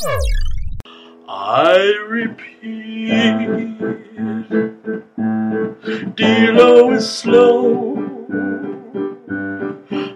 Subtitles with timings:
[0.00, 3.08] I repeat,
[6.14, 7.96] D'Lo is slow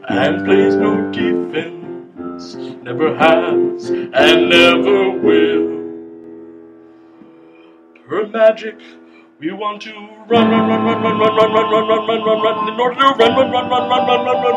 [0.08, 5.72] and plays no defense, never has and never will.
[8.06, 8.78] Per magic,
[9.40, 9.90] we want to
[10.28, 12.68] run, run, run, run, run, run, run, run, run, run, run, run.
[12.72, 14.51] In order to run, run, run, run, run, run, run, run,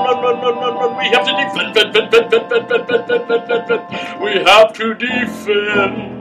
[4.76, 6.15] to defend.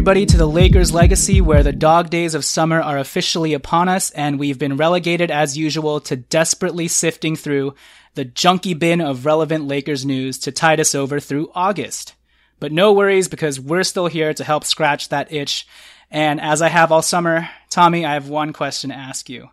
[0.00, 4.10] Everybody to the Lakers legacy, where the dog days of summer are officially upon us,
[4.12, 7.74] and we've been relegated as usual to desperately sifting through
[8.14, 12.14] the junky bin of relevant Lakers news to tide us over through August.
[12.58, 15.66] But no worries, because we're still here to help scratch that itch.
[16.10, 19.50] And as I have all summer, Tommy, I have one question to ask you.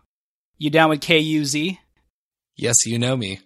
[0.56, 1.76] You down with KUZ?
[2.56, 3.40] Yes, you know me.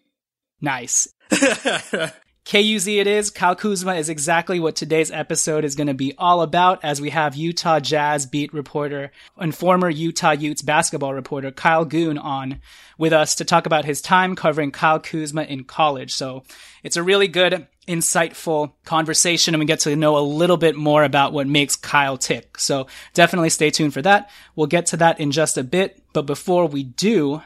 [0.61, 1.09] Nice.
[2.45, 3.31] KUZ it is.
[3.31, 7.11] Kyle Kuzma is exactly what today's episode is going to be all about as we
[7.11, 12.61] have Utah Jazz beat reporter and former Utah Utes basketball reporter Kyle Goon on
[12.99, 16.13] with us to talk about his time covering Kyle Kuzma in college.
[16.13, 16.43] So
[16.83, 21.05] it's a really good, insightful conversation and we get to know a little bit more
[21.05, 22.59] about what makes Kyle tick.
[22.59, 24.31] So definitely stay tuned for that.
[24.57, 26.03] We'll get to that in just a bit.
[26.13, 27.41] But before we do,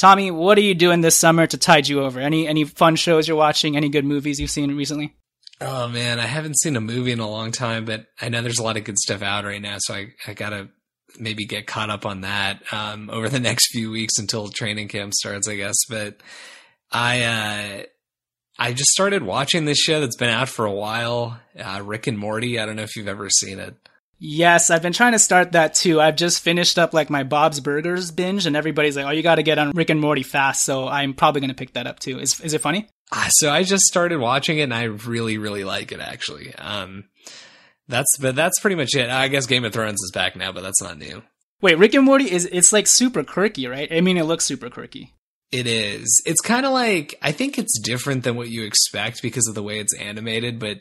[0.00, 2.20] Tommy, what are you doing this summer to tide you over?
[2.20, 3.76] Any any fun shows you're watching?
[3.76, 5.14] Any good movies you've seen recently?
[5.60, 8.58] Oh man, I haven't seen a movie in a long time, but I know there's
[8.58, 10.70] a lot of good stuff out right now, so I, I gotta
[11.18, 15.12] maybe get caught up on that um, over the next few weeks until training camp
[15.12, 15.76] starts, I guess.
[15.86, 16.16] But
[16.90, 17.82] I uh,
[18.58, 22.16] I just started watching this show that's been out for a while, uh, Rick and
[22.16, 22.58] Morty.
[22.58, 23.74] I don't know if you've ever seen it.
[24.22, 25.98] Yes, I've been trying to start that too.
[25.98, 29.36] I've just finished up like my Bob's Burgers binge, and everybody's like, "Oh, you got
[29.36, 32.20] to get on Rick and Morty fast." So I'm probably gonna pick that up too.
[32.20, 32.86] Is is it funny?
[33.12, 36.00] Ah, so I just started watching it, and I really, really like it.
[36.00, 37.04] Actually, um,
[37.88, 39.08] that's but that's pretty much it.
[39.08, 41.22] I guess Game of Thrones is back now, but that's not new.
[41.62, 43.90] Wait, Rick and Morty is it's like super quirky, right?
[43.90, 45.14] I mean, it looks super quirky.
[45.50, 46.22] It is.
[46.26, 49.62] It's kind of like I think it's different than what you expect because of the
[49.62, 50.76] way it's animated, but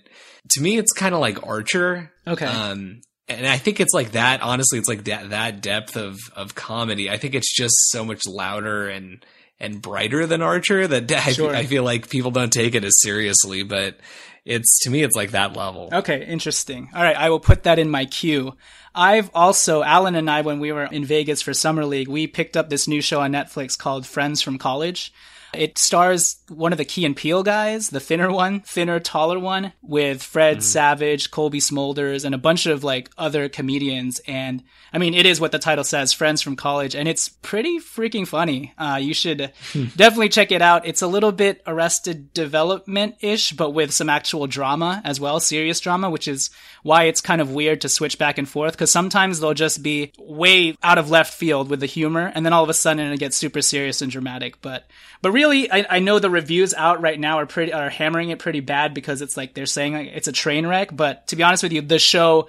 [0.52, 2.12] to me, it's kind of like Archer.
[2.28, 2.46] Okay.
[2.46, 4.42] Um, and I think it's like that.
[4.42, 7.10] Honestly, it's like that that depth of of comedy.
[7.10, 9.26] I think it's just so much louder and
[9.60, 11.56] and brighter than Archer that I, Sure.
[11.56, 13.64] I feel like people don't take it as seriously.
[13.64, 13.98] But
[14.46, 15.90] it's to me, it's like that level.
[15.94, 16.90] Okay, interesting.
[16.94, 18.56] All right, I will put that in my queue.
[18.96, 22.58] I've also, Alan and I, when we were in Vegas for Summer League, we picked
[22.58, 25.14] up this new show on Netflix called Friends from College.
[25.54, 29.74] It stars one of the Key and Peele guys, the thinner one, thinner, taller one,
[29.82, 34.20] with Fred Savage, Cobie Smulders, and a bunch of like other comedians.
[34.28, 34.64] And
[34.94, 38.28] I mean, it is what the title says, Friends from College, and it's pretty freaking
[38.28, 38.74] funny.
[38.78, 39.38] Uh, you should
[39.96, 40.86] definitely check it out.
[40.86, 45.80] It's a little bit Arrested Development ish, but with some actual drama as well, serious
[45.80, 46.50] drama, which is
[46.84, 50.12] why it's kind of weird to switch back and forth because sometimes they'll just be
[50.18, 53.20] way out of left field with the humor, and then all of a sudden it
[53.20, 54.62] gets super serious and dramatic.
[54.62, 54.88] But
[55.22, 58.40] but really, I, I know the reviews out right now are pretty are hammering it
[58.40, 60.96] pretty bad because it's like they're saying like, it's a train wreck.
[60.96, 62.48] But to be honest with you, the show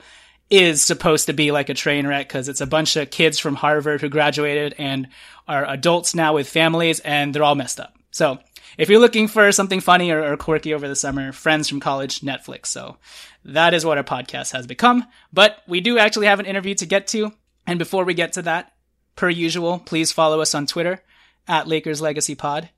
[0.48, 3.54] is supposed to be like a train wreck because it's a bunch of kids from
[3.56, 5.08] Harvard who graduated and
[5.46, 7.96] are adults now with families and they're all messed up.
[8.10, 8.38] So
[8.78, 12.20] if you're looking for something funny or, or, quirky over the summer, Friends from College,
[12.20, 12.66] Netflix.
[12.66, 12.96] So
[13.44, 15.04] that is what our podcast has become.
[15.32, 17.32] But we do actually have an interview to get to.
[17.66, 18.72] And before we get to that,
[19.16, 21.02] per usual, please follow us on Twitter
[21.46, 22.70] at Lakers Legacy Pod.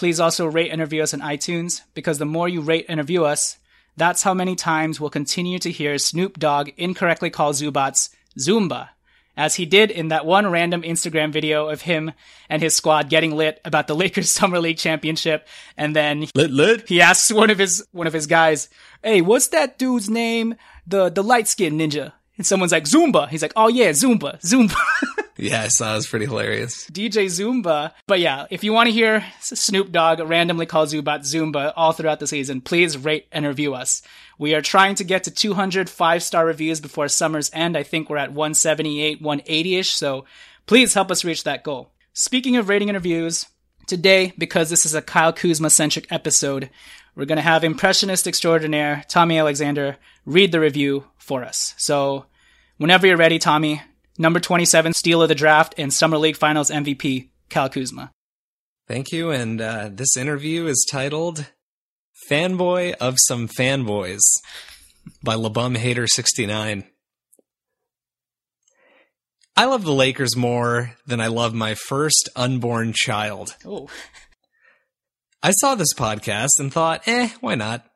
[0.00, 3.26] Please also rate and review us on iTunes because the more you rate and review
[3.26, 3.58] us,
[3.98, 8.08] that's how many times we'll continue to hear Snoop Dogg incorrectly call Zubats
[8.38, 8.88] Zumba,
[9.36, 12.12] as he did in that one random Instagram video of him
[12.48, 15.46] and his squad getting lit about the Lakers Summer League championship.
[15.76, 16.88] And then lit, lit.
[16.88, 18.70] he asks one of his, one of his guys,
[19.02, 20.54] Hey, what's that dude's name?
[20.86, 22.14] The, the light skinned ninja.
[22.38, 23.28] And someone's like, Zumba.
[23.28, 24.74] He's like, oh yeah, Zumba, Zumba.
[25.40, 26.88] yeah, I saw it was pretty hilarious.
[26.90, 27.92] DJ Zumba.
[28.06, 32.20] But yeah, if you want to hear Snoop Dogg randomly call Zubat Zumba all throughout
[32.20, 34.02] the season, please rate and review us.
[34.38, 37.76] We are trying to get to 200 five star reviews before summer's end.
[37.76, 39.90] I think we're at 178, 180 ish.
[39.90, 40.24] So
[40.66, 41.92] please help us reach that goal.
[42.12, 43.46] Speaking of rating interviews,
[43.86, 46.70] today, because this is a Kyle Kuzma centric episode,
[47.16, 51.74] we're going to have impressionist extraordinaire Tommy Alexander read the review for us.
[51.76, 52.26] So
[52.80, 53.82] Whenever you're ready, Tommy,
[54.20, 58.12] number 27, steal of the draft and Summer League Finals MVP, Kyle Kuzma.
[58.86, 59.30] Thank you.
[59.30, 61.46] And uh, this interview is titled
[62.30, 64.20] Fanboy of Some Fanboys
[65.24, 66.84] by LeBum Hater 69.
[69.56, 73.56] I love the Lakers more than I love my first unborn child.
[73.64, 73.88] Oh.
[75.42, 77.86] I saw this podcast and thought, eh, why not?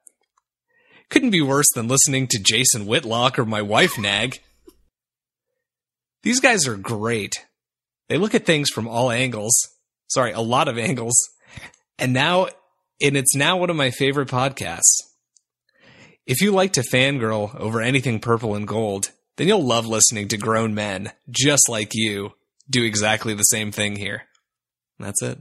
[1.11, 4.41] Couldn't be worse than listening to Jason Whitlock or my wife nag.
[6.25, 7.35] These guys are great.
[8.09, 9.55] They look at things from all angles.
[10.09, 11.15] Sorry, a lot of angles.
[11.99, 12.49] And now,
[13.01, 15.03] and it's now one of my favorite podcasts.
[16.27, 20.39] If you like to fangirl over anything purple and gold, then you'll love listening to
[20.39, 22.33] grown men, just like you,
[22.71, 24.23] do exactly the same thing here.
[24.99, 25.39] That's it.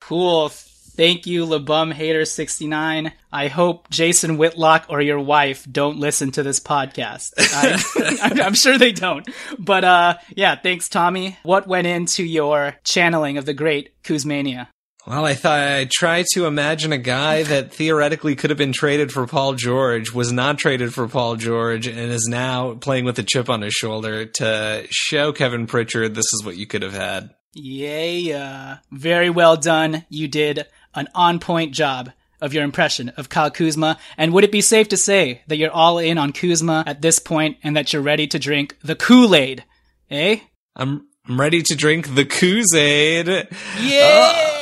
[0.00, 0.52] Cool.
[0.96, 3.12] Thank you, LeBum Hater69.
[3.30, 7.34] I hope Jason Whitlock or your wife don't listen to this podcast.
[7.38, 9.28] I, am sure they don't.
[9.58, 11.36] But uh, yeah, thanks, Tommy.
[11.42, 14.68] What went into your channeling of the great Kuzmania?
[15.06, 19.12] Well, I thought I'd try to imagine a guy that theoretically could have been traded
[19.12, 23.22] for Paul George, was not traded for Paul George, and is now playing with a
[23.22, 27.34] chip on his shoulder to show Kevin Pritchard this is what you could have had.
[27.54, 30.04] Yeah, very well done.
[30.08, 30.66] You did
[30.96, 32.10] an on point job
[32.40, 33.98] of your impression of Kyle Kuzma?
[34.16, 37.18] And would it be safe to say that you're all in on Kuzma at this
[37.18, 39.64] point and that you're ready to drink the Kool Aid?
[40.10, 40.40] Eh?
[40.74, 43.48] I'm, I'm ready to drink the Kool-Aid.
[43.80, 44.52] Yeah!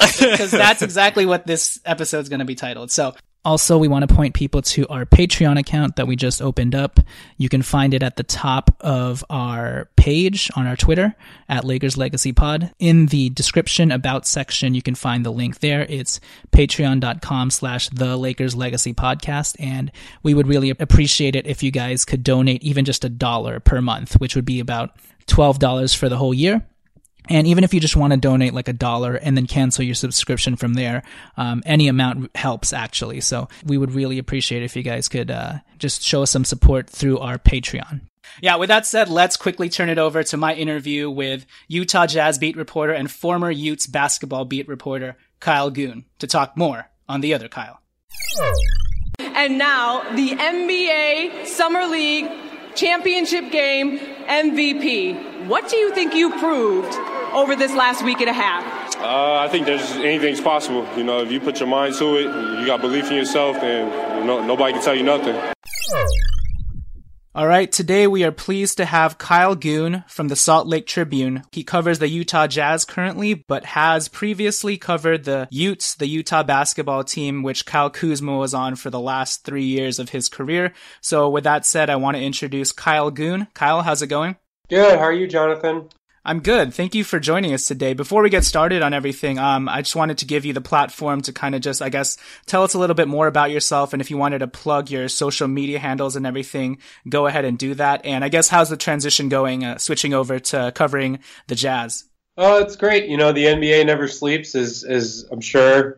[0.18, 2.90] Because that's exactly what this episode's going to be titled.
[2.90, 3.14] So
[3.48, 7.00] also, we want to point people to our Patreon account that we just opened up.
[7.38, 11.14] You can find it at the top of our page on our Twitter
[11.48, 12.74] at Lakers Legacy Pod.
[12.78, 15.86] In the description about section, you can find the link there.
[15.88, 16.20] It's
[16.52, 19.56] patreon.com slash the Lakers Legacy Podcast.
[19.58, 19.90] And
[20.22, 23.80] we would really appreciate it if you guys could donate even just a dollar per
[23.80, 26.66] month, which would be about $12 for the whole year.
[27.28, 29.94] And even if you just want to donate like a dollar and then cancel your
[29.94, 31.02] subscription from there,
[31.36, 33.20] um, any amount helps actually.
[33.20, 36.88] So we would really appreciate if you guys could uh, just show us some support
[36.88, 38.00] through our Patreon.
[38.40, 42.38] Yeah, with that said, let's quickly turn it over to my interview with Utah Jazz
[42.38, 47.34] beat reporter and former Utes basketball beat reporter Kyle Goon to talk more on the
[47.34, 47.80] other Kyle.
[49.18, 52.30] And now, the NBA Summer League
[52.74, 55.46] Championship Game MVP.
[55.48, 56.92] What do you think you proved
[57.32, 58.96] over this last week and a half?
[58.96, 60.86] Uh, I think there's anything's possible.
[60.96, 64.18] You know, if you put your mind to it, you got belief in yourself, then
[64.20, 65.36] you know, nobody can tell you nothing.
[67.34, 71.44] All right, today we are pleased to have Kyle Goon from the Salt Lake Tribune.
[71.52, 77.04] He covers the Utah Jazz currently, but has previously covered the Utes, the Utah basketball
[77.04, 80.72] team, which Kyle Kuzma was on for the last three years of his career.
[81.00, 83.46] So with that said, I want to introduce Kyle Goon.
[83.54, 84.34] Kyle, how's it going?
[84.68, 84.98] Good.
[84.98, 85.90] How are you, Jonathan?
[86.28, 86.74] I'm good.
[86.74, 87.94] Thank you for joining us today.
[87.94, 91.22] Before we get started on everything, um, I just wanted to give you the platform
[91.22, 93.94] to kind of just, I guess, tell us a little bit more about yourself.
[93.94, 97.56] And if you wanted to plug your social media handles and everything, go ahead and
[97.56, 98.04] do that.
[98.04, 102.04] And I guess how's the transition going, uh, switching over to covering the Jazz?
[102.36, 103.08] Oh, it's great.
[103.08, 105.96] You know, the NBA never sleeps, as, as I'm sure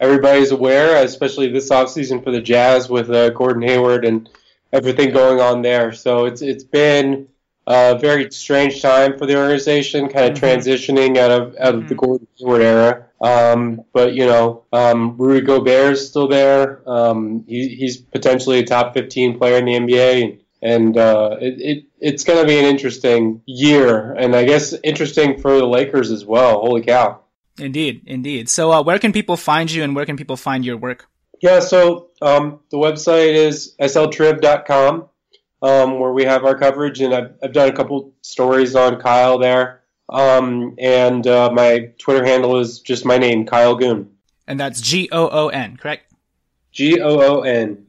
[0.00, 4.26] everybody's aware, especially this offseason for the Jazz with uh, Gordon Hayward and
[4.72, 5.92] everything going on there.
[5.92, 7.28] So it's it's been
[7.66, 10.44] a very strange time for the organization, kind of mm-hmm.
[10.44, 11.88] transitioning out of out of mm-hmm.
[11.88, 13.06] the Gordon Hayward era.
[13.20, 16.82] Um, but you know, um, Rudy Gobert is still there.
[16.88, 20.22] Um, he, he's potentially a top 15 player in the NBA.
[20.22, 24.74] And and uh, it, it it's going to be an interesting year, and I guess
[24.82, 26.60] interesting for the Lakers as well.
[26.60, 27.20] Holy cow!
[27.58, 28.48] Indeed, indeed.
[28.48, 31.08] So, uh, where can people find you, and where can people find your work?
[31.40, 35.08] Yeah, so um, the website is sltrib.com,
[35.66, 39.38] um, where we have our coverage, and I've, I've done a couple stories on Kyle
[39.38, 39.82] there.
[40.08, 44.10] Um, and uh, my Twitter handle is just my name, Kyle Goon.
[44.46, 46.12] And that's G O O N, correct?
[46.70, 47.86] G O O N.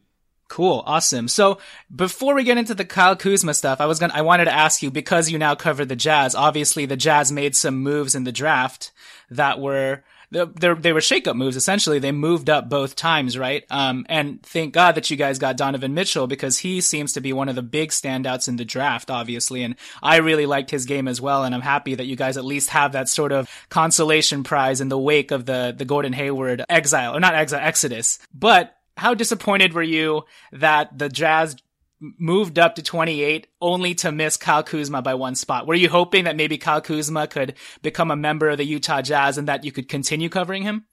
[0.48, 1.28] Cool, awesome.
[1.28, 1.60] So
[1.94, 4.82] before we get into the Kyle Kuzma stuff, I was gonna, I wanted to ask
[4.82, 6.34] you because you now cover the Jazz.
[6.34, 8.92] Obviously, the Jazz made some moves in the draft
[9.30, 11.56] that were they they were shakeup moves.
[11.56, 13.64] Essentially, they moved up both times, right?
[13.70, 17.34] Um, and thank God that you guys got Donovan Mitchell because he seems to be
[17.34, 19.64] one of the big standouts in the draft, obviously.
[19.64, 21.44] And I really liked his game as well.
[21.44, 24.90] And I'm happy that you guys at least have that sort of consolation prize in
[24.90, 28.20] the wake of the the Gordon Hayward exile or not exile exodus.
[28.34, 31.56] But how disappointed were you that the Jazz
[32.00, 35.68] moved up to 28 only to miss Kyle Kuzma by one spot.
[35.68, 39.38] Were you hoping that maybe Kyle Kuzma could become a member of the Utah Jazz
[39.38, 40.86] and that you could continue covering him?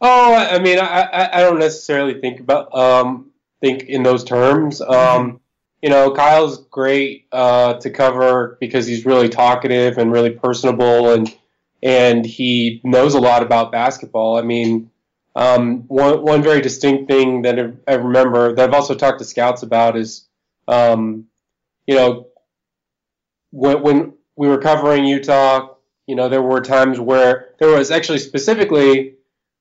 [0.00, 4.80] Oh, I mean, I, I don't necessarily think about um, think in those terms.
[4.80, 5.36] Um, mm-hmm.
[5.82, 11.34] You know, Kyle's great uh, to cover because he's really talkative and really personable, and
[11.82, 14.36] and he knows a lot about basketball.
[14.36, 14.90] I mean,
[15.36, 19.62] um, one, one very distinct thing that I remember that I've also talked to scouts
[19.62, 20.26] about is,
[20.68, 21.26] um,
[21.86, 22.28] you know,
[23.50, 25.74] when, when we were covering Utah,
[26.06, 29.14] you know, there were times where there was actually specifically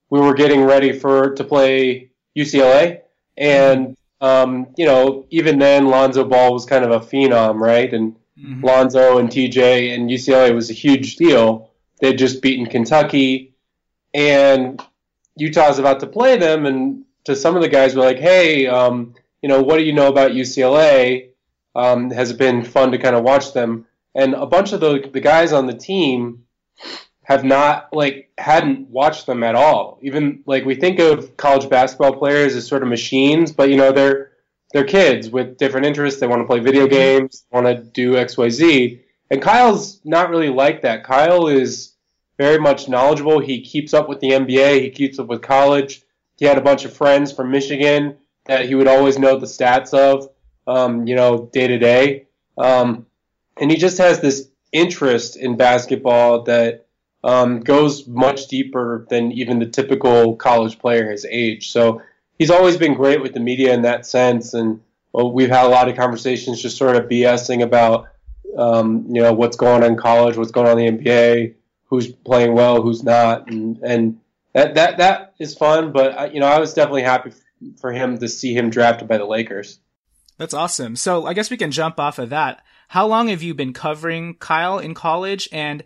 [0.10, 3.01] we were getting ready for to play UCLA,
[3.38, 7.92] and um, you know, even then Lonzo Ball was kind of a phenom, right?
[7.92, 8.63] And mm-hmm.
[8.63, 11.72] Lonzo and TJ and UCLA was a huge deal.
[12.00, 13.56] They'd just beaten Kentucky,
[14.13, 14.82] and
[15.36, 19.16] Utah's about to play them, and to some of the guys, we're like, hey, um,
[19.42, 21.30] you know, what do you know about UCLA?
[21.75, 23.86] Um, has it been fun to kind of watch them?
[24.16, 26.46] And a bunch of the, the guys on the team
[27.24, 29.98] have not, like, hadn't watched them at all.
[30.02, 33.92] Even, like, we think of college basketball players as sort of machines, but, you know,
[33.92, 34.32] they're,
[34.72, 36.20] they're kids with different interests.
[36.20, 36.94] They want to play video mm-hmm.
[36.94, 39.00] games, want to do XYZ.
[39.32, 41.04] And Kyle's not really like that.
[41.04, 41.93] Kyle is
[42.38, 43.40] very much knowledgeable.
[43.40, 44.82] He keeps up with the NBA.
[44.82, 46.02] He keeps up with college.
[46.38, 49.94] He had a bunch of friends from Michigan that he would always know the stats
[49.94, 50.30] of,
[50.68, 52.28] um, you know, day to day.
[52.58, 53.06] Um,
[53.58, 56.88] and he just has this interest in basketball that
[57.24, 61.72] um, goes much deeper than even the typical college player his age.
[61.72, 62.02] So
[62.38, 64.54] he's always been great with the media in that sense.
[64.54, 64.82] And
[65.13, 68.10] well, we've had a lot of conversations just sort of BSing about,
[68.58, 71.54] um, you know, what's going on in college, what's going on in the NBA,
[71.94, 74.20] who's playing well, who's not, and and
[74.54, 75.92] that that that is fun.
[75.92, 77.34] But you know, I was definitely happy
[77.80, 79.80] for him to see him drafted by the Lakers.
[80.40, 80.96] That's awesome.
[80.96, 82.64] So I guess we can jump off of that.
[82.88, 85.48] How long have you been covering Kyle in college?
[85.52, 85.84] And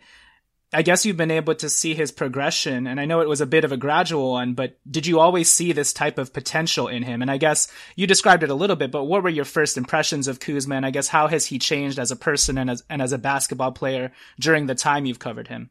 [0.72, 3.46] I guess you've been able to see his progression, and I know it was a
[3.46, 7.04] bit of a gradual one, but did you always see this type of potential in
[7.04, 7.22] him?
[7.22, 10.28] And I guess you described it a little bit, but what were your first impressions
[10.28, 10.76] of Kuzma?
[10.76, 13.18] And I guess how has he changed as a person and as, and as a
[13.18, 15.70] basketball player during the time you've covered him?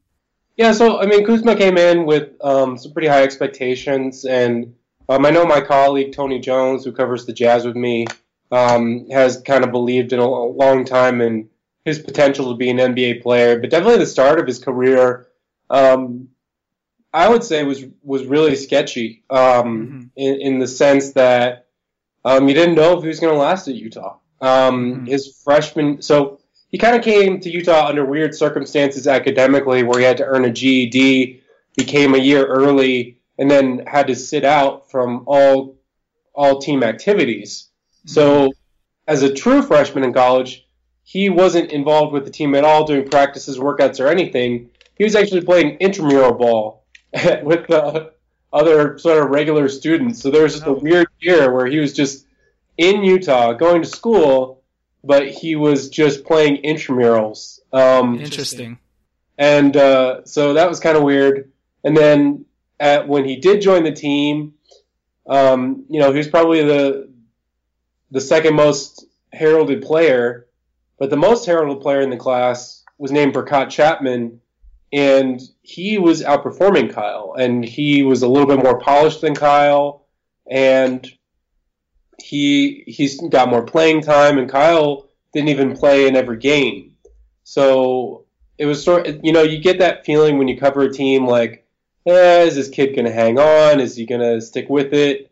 [0.56, 4.74] Yeah, so I mean, Kuzma came in with um, some pretty high expectations, and
[5.08, 8.06] um, I know my colleague Tony Jones, who covers the Jazz with me,
[8.50, 11.50] um, has kind of believed in a long time in
[11.84, 13.58] his potential to be an NBA player.
[13.58, 15.26] But definitely the start of his career,
[15.68, 16.28] um,
[17.12, 20.00] I would say was was really sketchy um, mm-hmm.
[20.16, 21.66] in, in, the sense that
[22.24, 24.18] um, you didn't know if he was going to last at Utah.
[24.40, 25.06] Mm-hmm.
[25.06, 26.40] His freshman, so
[26.76, 30.44] he kind of came to Utah under weird circumstances academically, where he had to earn
[30.44, 31.40] a GED,
[31.72, 35.78] he came a year early, and then had to sit out from all
[36.34, 37.70] all team activities.
[38.04, 38.52] So,
[39.08, 40.68] as a true freshman in college,
[41.02, 44.68] he wasn't involved with the team at all, doing practices, workouts, or anything.
[44.98, 46.84] He was actually playing intramural ball
[47.42, 48.12] with the
[48.52, 50.20] other sort of regular students.
[50.20, 50.80] So there was just a uh-huh.
[50.82, 52.26] weird year where he was just
[52.76, 54.55] in Utah going to school
[55.06, 57.60] but he was just playing intramurals.
[57.72, 58.78] Um, Interesting.
[59.38, 61.52] And uh, so that was kind of weird.
[61.84, 62.46] And then
[62.80, 64.54] at, when he did join the team,
[65.28, 67.08] um, you know, he was probably the
[68.10, 70.46] the second most heralded player,
[70.98, 74.40] but the most heralded player in the class was named Brekkott Chapman,
[74.92, 80.06] and he was outperforming Kyle, and he was a little bit more polished than Kyle,
[80.48, 81.06] and
[82.18, 86.92] he he's got more playing time, and Kyle didn't even play in every game.
[87.44, 88.24] So
[88.58, 91.26] it was sort of, you know, you get that feeling when you cover a team
[91.26, 91.66] like,
[92.06, 93.80] eh, is this kid going to hang on?
[93.80, 95.30] Is he going to stick with it?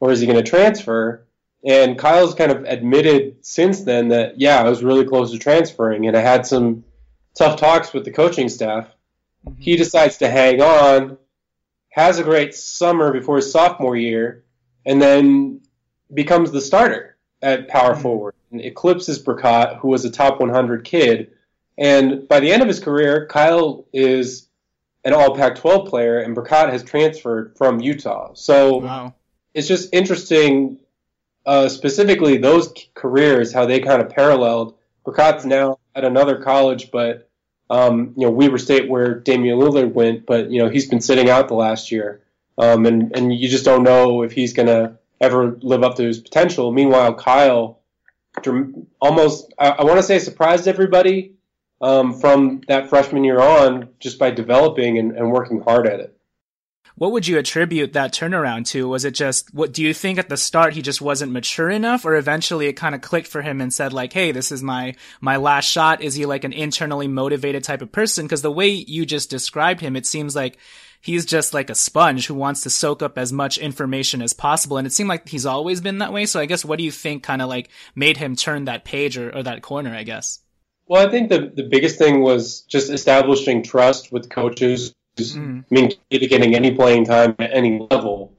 [0.00, 1.26] Or is he going to transfer?
[1.64, 6.06] And Kyle's kind of admitted since then that yeah, I was really close to transferring,
[6.06, 6.84] and I had some
[7.34, 8.88] tough talks with the coaching staff.
[9.46, 9.62] Mm-hmm.
[9.62, 11.16] He decides to hang on,
[11.88, 14.44] has a great summer before his sophomore year,
[14.84, 15.62] and then
[16.12, 18.02] becomes the starter at power mm-hmm.
[18.02, 21.32] forward and eclipses Brekkott, who was a top 100 kid.
[21.76, 24.48] And by the end of his career, Kyle is
[25.04, 28.32] an All Pac-12 player, and Brekkott has transferred from Utah.
[28.34, 29.14] So wow.
[29.52, 30.78] it's just interesting,
[31.44, 34.76] uh, specifically those careers, how they kind of paralleled.
[35.04, 37.28] Brekkott's now at another college, but
[37.70, 41.28] um, you know Weber State, where Damian Lillard went, but you know he's been sitting
[41.28, 42.22] out the last year,
[42.56, 46.18] um, and and you just don't know if he's gonna ever live up to his
[46.18, 46.72] potential.
[46.72, 47.80] Meanwhile, Kyle
[49.00, 51.34] almost I, I want to say surprised everybody
[51.80, 56.16] um, from that freshman year on just by developing and, and working hard at it.
[56.96, 58.88] What would you attribute that turnaround to?
[58.88, 62.04] Was it just what do you think at the start he just wasn't mature enough
[62.04, 64.94] or eventually it kind of clicked for him and said like, "Hey, this is my
[65.20, 68.68] my last shot." Is he like an internally motivated type of person because the way
[68.68, 70.56] you just described him, it seems like
[71.04, 74.78] he's just like a sponge who wants to soak up as much information as possible.
[74.78, 76.24] And it seemed like he's always been that way.
[76.24, 79.18] So I guess what do you think kind of like made him turn that page
[79.18, 80.40] or, or that corner, I guess?
[80.86, 84.94] Well, I think the, the biggest thing was just establishing trust with coaches.
[85.18, 85.64] Mm.
[85.70, 88.32] I mean, getting any playing time at any level.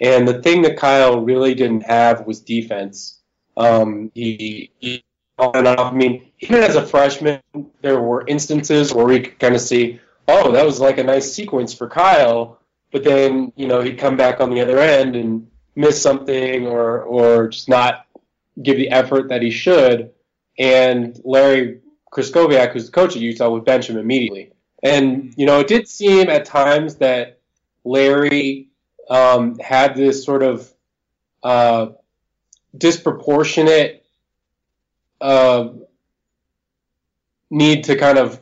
[0.00, 3.20] And the thing that Kyle really didn't have was defense.
[3.56, 5.04] Um, he, he
[5.38, 5.92] on off.
[5.92, 7.40] I mean, even as a freshman,
[7.82, 10.00] there were instances where we could kind of see,
[10.32, 12.58] oh, that was like a nice sequence for Kyle.
[12.90, 17.02] But then, you know, he'd come back on the other end and miss something or,
[17.02, 18.06] or just not
[18.62, 20.10] give the effort that he should.
[20.58, 21.80] And Larry
[22.12, 24.52] Krystkowiak, who's the coach at Utah, would bench him immediately.
[24.82, 27.38] And you know, it did seem at times that
[27.84, 28.68] Larry
[29.08, 30.70] um, had this sort of
[31.42, 31.88] uh,
[32.76, 34.04] disproportionate
[35.20, 35.68] uh,
[37.50, 38.40] need to kind of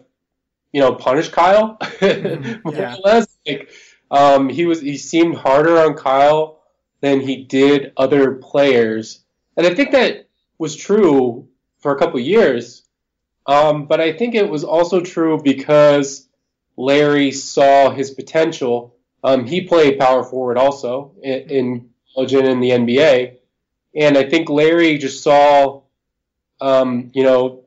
[0.72, 2.94] you know punish Kyle mm, more yeah.
[2.94, 3.38] or less.
[3.46, 3.70] Like
[4.10, 6.62] um, he was, he seemed harder on Kyle
[7.00, 9.24] than he did other players,
[9.56, 12.82] and I think that was true for a couple years.
[13.46, 16.28] Um, but I think it was also true because
[16.76, 18.94] Larry saw his potential.
[19.24, 23.36] Um, he played power forward also in, in college and in the NBA,
[23.94, 25.82] and I think Larry just saw,
[26.60, 27.64] um, you know,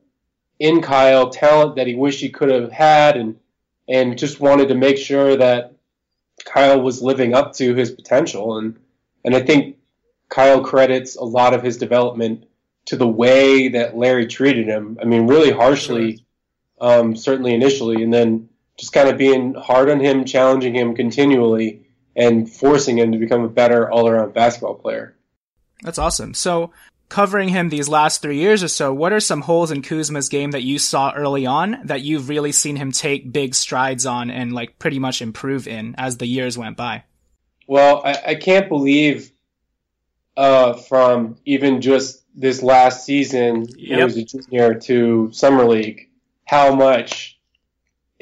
[0.63, 3.37] in Kyle talent that he wished he could have had, and
[3.89, 5.73] and just wanted to make sure that
[6.45, 8.57] Kyle was living up to his potential.
[8.57, 8.79] And
[9.25, 9.75] and I think
[10.29, 12.45] Kyle credits a lot of his development
[12.85, 14.97] to the way that Larry treated him.
[15.01, 16.23] I mean, really harshly,
[16.79, 18.47] um, certainly initially, and then
[18.77, 23.43] just kind of being hard on him, challenging him continually, and forcing him to become
[23.43, 25.13] a better all around basketball player.
[25.81, 26.33] That's awesome.
[26.33, 26.71] So,
[27.13, 30.49] covering him these last three years or so, what are some holes in Kuzma's game
[30.49, 34.51] that you saw early on that you've really seen him take big strides on and
[34.51, 37.03] like pretty much improve in as the years went by?
[37.67, 39.31] Well, I, I can't believe
[40.35, 43.99] uh, from even just this last season yep.
[43.99, 46.09] he was a junior to summer league,
[46.45, 47.39] how much,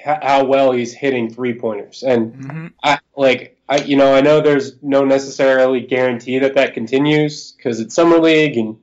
[0.03, 2.67] how well he's hitting three pointers, and mm-hmm.
[2.83, 7.79] I like I you know I know there's no necessarily guarantee that that continues because
[7.79, 8.80] it's summer league and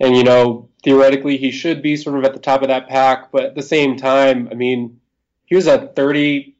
[0.00, 3.32] and you know theoretically he should be sort of at the top of that pack,
[3.32, 5.00] but at the same time, I mean,
[5.46, 6.56] he was a thirty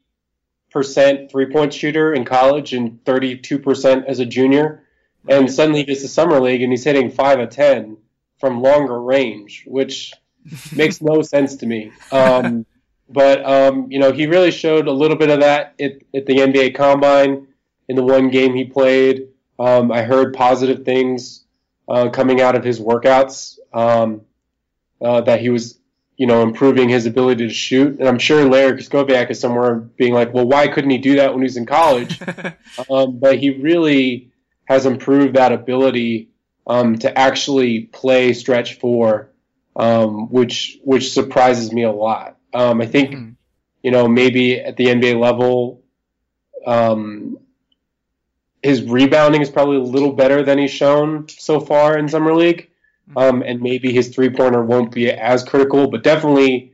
[0.71, 4.83] percent three point shooter in college and thirty two percent as a junior.
[5.27, 7.97] And suddenly he gets to summer league and he's hitting five of ten
[8.39, 10.13] from longer range, which
[10.77, 11.93] makes no sense to me.
[12.13, 12.67] Um,
[13.09, 16.37] but um, you know, he really showed a little bit of that at, at, the
[16.37, 17.47] NBA Combine
[17.89, 19.29] in the one game he played.
[19.59, 21.44] Um, I heard positive things
[21.89, 24.23] uh, coming out of his workouts um,
[25.01, 25.79] uh, that he was,
[26.17, 27.99] you know, improving his ability to shoot.
[27.99, 31.33] And I'm sure Larry Krystkowiak is somewhere being like, well, why couldn't he do that
[31.33, 32.21] when he was in college?
[32.91, 34.33] Um, but he really
[34.65, 36.31] has improved that ability
[36.67, 39.31] um, to actually play stretch four,
[39.77, 42.37] um, which which surprises me a lot.
[42.53, 43.31] Um, I think mm-hmm.
[43.83, 45.83] you know maybe at the NBA level,
[46.67, 47.34] um,
[48.65, 52.71] his rebounding is probably a little better than he's shown so far in summer league,
[53.11, 53.19] mm-hmm.
[53.19, 56.73] um, and maybe his three pointer won't be as critical, but definitely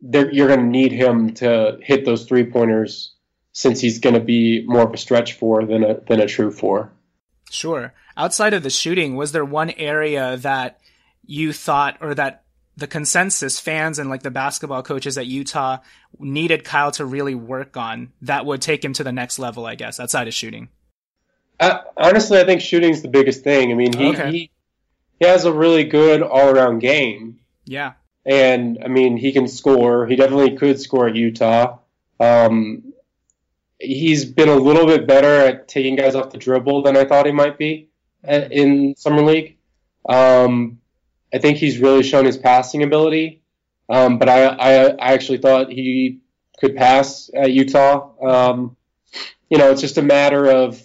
[0.00, 3.14] you're going to need him to hit those three pointers
[3.52, 6.50] since he's going to be more of a stretch four than a than a true
[6.50, 6.90] four.
[7.50, 7.94] Sure.
[8.16, 10.80] Outside of the shooting, was there one area that
[11.24, 12.42] you thought or that
[12.76, 15.78] the consensus fans and like the basketball coaches at Utah
[16.18, 19.76] needed Kyle to really work on that would take him to the next level, I
[19.76, 20.68] guess, outside of shooting?
[21.62, 23.70] Uh, honestly, I think shooting's the biggest thing.
[23.70, 24.30] I mean, he, okay.
[24.32, 24.50] he
[25.20, 27.38] he has a really good all around game.
[27.64, 27.92] Yeah.
[28.26, 30.06] And I mean, he can score.
[30.08, 31.78] He definitely could score at Utah.
[32.18, 32.92] Um,
[33.78, 37.26] he's been a little bit better at taking guys off the dribble than I thought
[37.26, 37.88] he might be
[38.24, 39.56] at, in summer league.
[40.08, 40.80] Um,
[41.32, 43.42] I think he's really shown his passing ability.
[43.88, 46.18] Um, but I, I, I actually thought he
[46.58, 48.10] could pass at Utah.
[48.20, 48.76] Um,
[49.48, 50.82] you know, it's just a matter of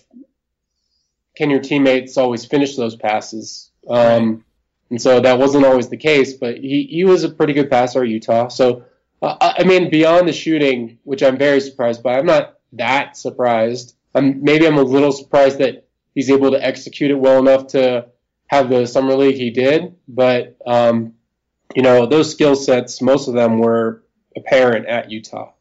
[1.37, 3.71] can your teammates always finish those passes?
[3.87, 4.43] Um,
[4.89, 8.01] and so that wasn't always the case, but he, he was a pretty good passer
[8.01, 8.47] at Utah.
[8.47, 8.85] So,
[9.21, 13.95] uh, I mean, beyond the shooting, which I'm very surprised by, I'm not that surprised.
[14.15, 18.07] I'm, maybe I'm a little surprised that he's able to execute it well enough to
[18.47, 19.95] have the summer league he did.
[20.07, 21.13] But, um,
[21.75, 24.03] you know, those skill sets, most of them were
[24.35, 25.51] apparent at Utah.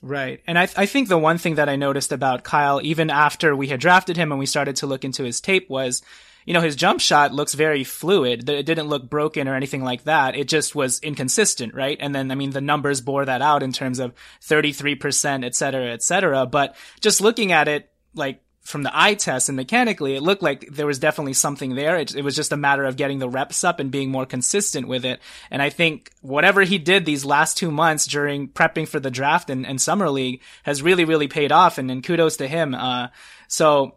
[0.00, 0.40] Right.
[0.46, 3.56] And I, th- I think the one thing that I noticed about Kyle, even after
[3.56, 6.02] we had drafted him and we started to look into his tape was,
[6.44, 8.48] you know, his jump shot looks very fluid.
[8.48, 10.36] It didn't look broken or anything like that.
[10.36, 11.98] It just was inconsistent, right?
[12.00, 15.92] And then, I mean, the numbers bore that out in terms of 33%, et cetera,
[15.92, 16.46] et cetera.
[16.46, 20.68] But just looking at it, like, from the eye test and mechanically, it looked like
[20.70, 21.96] there was definitely something there.
[21.96, 24.86] It, it, was just a matter of getting the reps up and being more consistent
[24.86, 25.20] with it.
[25.50, 29.48] And I think whatever he did these last two months during prepping for the draft
[29.48, 31.78] and, and summer league has really, really paid off.
[31.78, 32.74] And, and kudos to him.
[32.74, 33.08] Uh,
[33.48, 33.94] so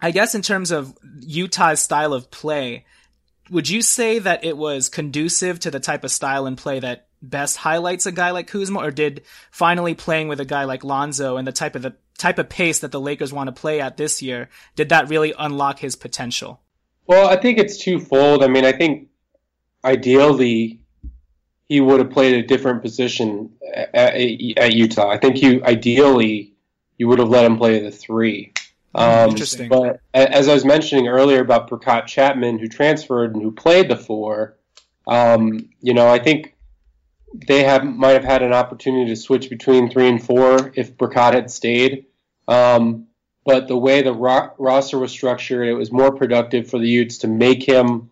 [0.00, 2.84] I guess in terms of Utah's style of play,
[3.52, 7.06] would you say that it was conducive to the type of style and play that
[7.22, 11.36] best highlights a guy like Kuzma, or did finally playing with a guy like Lonzo
[11.36, 13.96] and the type of the type of pace that the Lakers want to play at
[13.96, 16.60] this year, did that really unlock his potential?
[17.06, 18.44] Well, I think it's twofold.
[18.44, 19.08] I mean, I think
[19.84, 20.80] ideally
[21.68, 25.10] he would have played a different position at, at Utah.
[25.10, 26.52] I think you ideally
[26.98, 28.52] you would have let him play the three.
[28.94, 29.68] Um, Interesting.
[29.68, 33.96] But as I was mentioning earlier about Brekkott Chapman, who transferred and who played the
[33.96, 34.58] four,
[35.06, 36.51] um, you know, I think
[37.34, 41.34] they have might have had an opportunity to switch between three and four if Brekkott
[41.34, 42.06] had stayed.
[42.48, 43.06] Um,
[43.44, 47.18] but the way the ro- roster was structured, it was more productive for the Utes
[47.18, 48.10] to make him,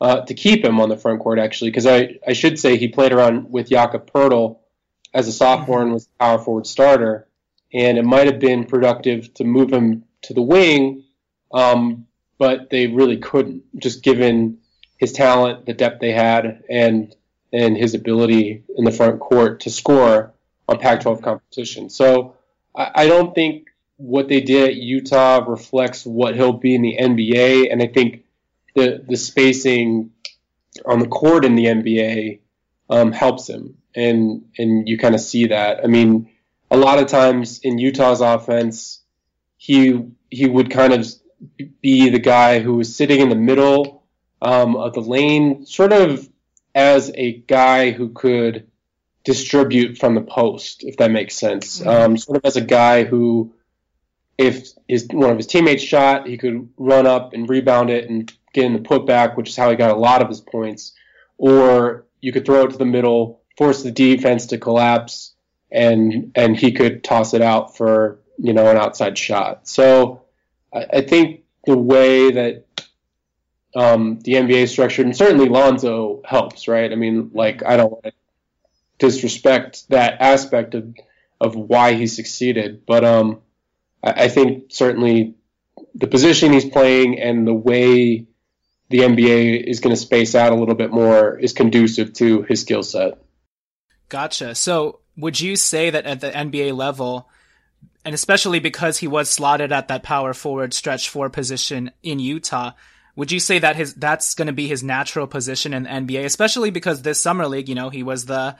[0.00, 2.88] uh, to keep him on the front court, actually, because I, I should say he
[2.88, 4.58] played around with Jakob Poeltl
[5.14, 7.28] as a sophomore and was a power forward starter.
[7.72, 11.04] And it might have been productive to move him to the wing,
[11.52, 12.06] um,
[12.38, 14.58] but they really couldn't, just given
[14.98, 17.14] his talent, the depth they had, and
[17.52, 20.32] and his ability in the front court to score
[20.68, 21.90] on Pac-12 competition.
[21.90, 22.36] So
[22.74, 26.96] I, I don't think what they did at Utah reflects what he'll be in the
[26.98, 28.24] NBA, and I think
[28.74, 30.10] the the spacing
[30.84, 32.40] on the court in the NBA
[32.90, 35.84] um, helps him, and and you kind of see that.
[35.84, 36.30] I mean,
[36.70, 39.02] a lot of times in Utah's offense,
[39.56, 41.06] he he would kind of
[41.80, 44.04] be the guy who was sitting in the middle
[44.40, 46.28] um, of the lane, sort of
[46.74, 48.68] as a guy who could
[49.24, 51.80] distribute from the post, if that makes sense.
[51.80, 51.88] Mm-hmm.
[51.88, 53.54] Um, sort of as a guy who,
[54.38, 58.32] if his one of his teammates shot, he could run up and rebound it and
[58.52, 60.92] get in the putback, which is how he got a lot of his points.
[61.38, 65.34] Or you could throw it to the middle, force the defense to collapse,
[65.70, 69.68] and and he could toss it out for you know an outside shot.
[69.68, 70.22] So
[70.72, 72.64] I, I think the way that
[73.74, 76.90] um, the NBA is structured, and certainly Lonzo helps, right?
[76.90, 78.12] I mean, like I don't want to
[78.98, 80.94] disrespect that aspect of
[81.40, 83.40] of why he succeeded, but um,
[84.02, 85.34] I, I think certainly
[85.94, 88.26] the position he's playing and the way
[88.90, 92.60] the NBA is going to space out a little bit more is conducive to his
[92.60, 93.18] skill set.
[94.08, 94.54] Gotcha.
[94.54, 97.28] So, would you say that at the NBA level,
[98.04, 102.72] and especially because he was slotted at that power forward stretch four position in Utah,
[103.14, 106.24] would you say that his that's going to be his natural position in the NBA,
[106.24, 108.56] especially because this summer league, you know, he was the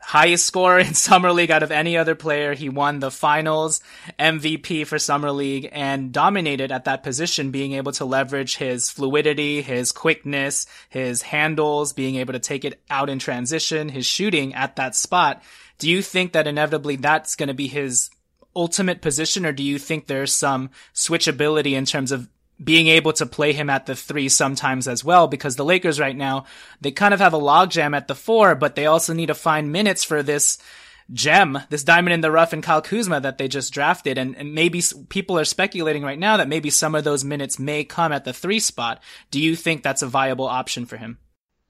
[0.00, 2.54] highest scorer in summer league out of any other player.
[2.54, 3.80] He won the finals
[4.18, 9.62] MVP for summer league and dominated at that position, being able to leverage his fluidity,
[9.62, 14.76] his quickness, his handles, being able to take it out in transition, his shooting at
[14.76, 15.42] that spot.
[15.78, 18.10] Do you think that inevitably that's going to be his
[18.54, 22.28] ultimate position or do you think there's some switchability in terms of
[22.62, 26.16] being able to play him at the three sometimes as well, because the Lakers right
[26.16, 26.44] now,
[26.80, 29.72] they kind of have a logjam at the four, but they also need to find
[29.72, 30.58] minutes for this
[31.12, 34.18] gem, this diamond in the rough in Kyle Kuzma that they just drafted.
[34.18, 37.84] And, and maybe people are speculating right now that maybe some of those minutes may
[37.84, 39.02] come at the three spot.
[39.30, 41.18] Do you think that's a viable option for him?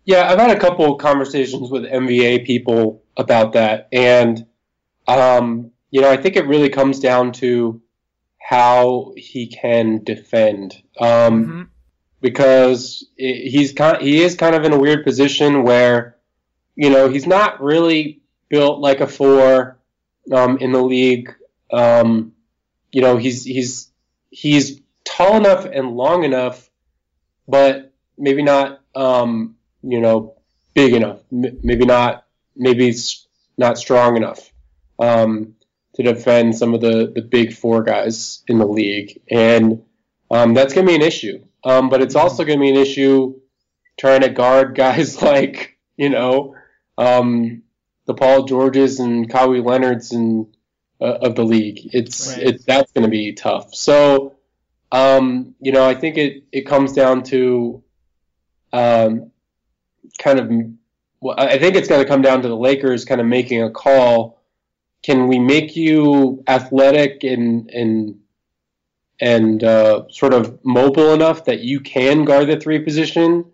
[0.05, 3.89] Yeah, I've had a couple conversations with NBA people about that.
[3.93, 4.47] And,
[5.07, 7.81] um, you know, I think it really comes down to
[8.41, 10.83] how he can defend.
[10.99, 11.63] Um, mm-hmm.
[12.21, 16.17] because he's kind he is kind of in a weird position where
[16.75, 19.79] you know he's not really built like a four
[20.33, 21.35] um, in the league.
[21.73, 22.33] Um,
[22.91, 23.91] you know he's he's
[24.31, 26.69] he's tall enough and long enough,
[27.47, 30.35] but maybe not um, you know
[30.75, 31.21] big enough.
[31.33, 32.27] M- maybe not
[32.57, 32.95] maybe
[33.57, 34.51] not strong enough
[35.01, 35.55] um,
[36.03, 39.83] to defend some of the the big four guys in the league, and
[40.31, 41.45] um, that's going to be an issue.
[41.65, 43.39] Um, but it's also going to be an issue
[43.99, 46.55] trying to guard guys like, you know,
[46.97, 47.63] um,
[48.07, 50.47] the Paul Georges and Kawhi Leonards and
[51.01, 51.81] uh, of the league.
[51.93, 52.47] It's right.
[52.47, 53.75] it that's going to be tough.
[53.75, 54.37] So,
[54.93, 57.83] um, you know, I think it it comes down to
[58.73, 59.31] um,
[60.19, 60.51] kind of.
[61.23, 63.71] Well, I think it's going to come down to the Lakers kind of making a
[63.71, 64.40] call.
[65.03, 68.21] Can we make you athletic and and
[69.21, 73.45] and uh, sort of mobile enough that you can guard the three position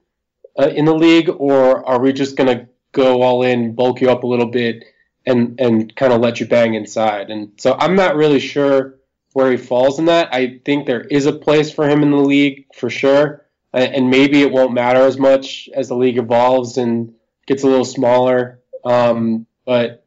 [0.59, 4.11] uh, in the league, or are we just going to go all in, bulk you
[4.11, 4.85] up a little bit,
[5.27, 7.31] and and kind of let you bang inside?
[7.31, 8.97] And so I'm not really sure
[9.33, 10.33] where he falls in that.
[10.33, 14.43] I think there is a place for him in the league for sure, and maybe
[14.43, 17.15] it won't matter as much as the league evolves and
[17.47, 18.61] gets a little smaller.
[18.85, 20.07] Um, but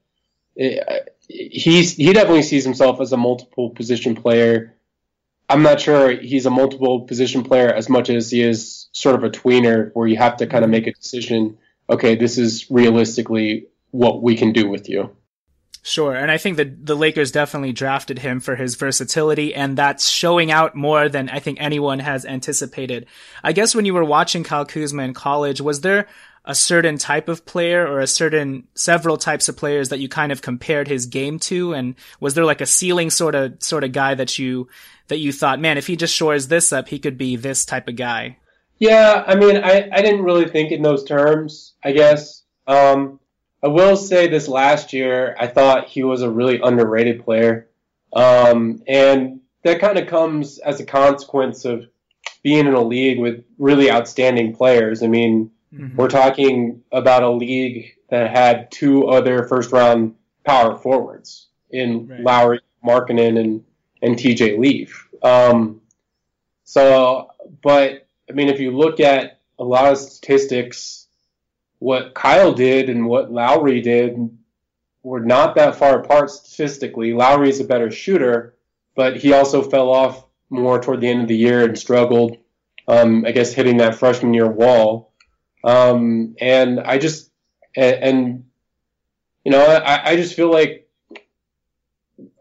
[0.56, 4.76] it, he's he definitely sees himself as a multiple position player
[5.50, 9.24] I'm not sure he's a multiple position player as much as he is sort of
[9.24, 11.58] a tweener where you have to kind of make a decision.
[11.90, 15.10] Okay, this is realistically what we can do with you.
[15.82, 20.08] Sure, and I think that the Lakers definitely drafted him for his versatility, and that's
[20.08, 23.08] showing out more than I think anyone has anticipated.
[23.44, 26.08] I guess when you were watching Kyle Kuzma in college, was there
[26.50, 30.32] a certain type of player or a certain several types of players that you kind
[30.34, 31.74] of compared his game to?
[31.74, 34.68] And was there like a ceiling sort of sort of guy that you
[35.10, 37.88] that you thought man if he just shores this up he could be this type
[37.88, 38.38] of guy
[38.78, 42.44] yeah i mean i, I didn't really think in those terms i guess.
[42.66, 43.20] Um,
[43.62, 47.68] i will say this last year i thought he was a really underrated player.
[48.12, 51.86] Um, and that kind of comes as a consequence of
[52.42, 55.04] being in a league with really outstanding players.
[55.04, 55.96] I mean Mm-hmm.
[55.98, 62.22] We're talking about a league that had two other first round power forwards in right.
[62.22, 63.64] Lauri, Markkanen, and
[64.02, 65.08] and TJ Leaf.
[65.22, 65.82] Um,
[66.64, 71.08] so, but I mean, if you look at a lot of statistics,
[71.80, 74.18] what Kyle did and what Lauri did
[75.04, 77.14] were not that far apart statistically.
[77.14, 78.56] Lauri's a better shooter,
[78.96, 82.38] but he also fell off more toward the end of the year and struggled.
[82.88, 85.09] Um, I guess hitting that freshman year wall.
[85.64, 87.32] Um, and I just,
[87.76, 88.46] and, and
[89.44, 90.90] you know, I, I just feel like